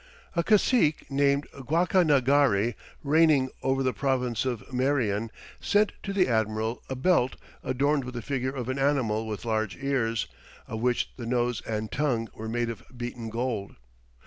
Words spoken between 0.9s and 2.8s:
named Guacanagari,